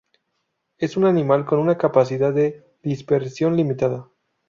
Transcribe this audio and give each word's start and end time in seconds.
Es 0.79 0.97
un 0.97 1.05
animal 1.05 1.45
con 1.45 1.59
una 1.59 1.77
capacidad 1.77 2.33
de 2.33 2.65
dispersión 2.81 3.55
limitada. 3.55 4.09